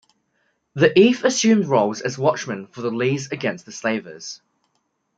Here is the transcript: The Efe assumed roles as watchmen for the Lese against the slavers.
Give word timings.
The 0.73 0.89
Efe 0.89 1.23
assumed 1.25 1.65
roles 1.67 2.01
as 2.01 2.17
watchmen 2.17 2.65
for 2.65 2.81
the 2.81 2.89
Lese 2.89 3.31
against 3.31 3.67
the 3.67 3.71
slavers. 3.71 4.41